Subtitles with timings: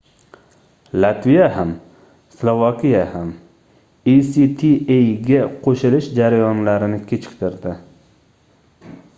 [1.03, 1.71] latviya ham
[2.37, 3.29] slovakiya ham
[4.15, 7.79] actaga qoʻshilish jarayonlarini kechiktirdi